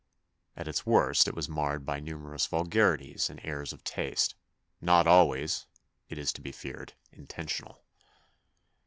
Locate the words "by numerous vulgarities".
1.85-3.29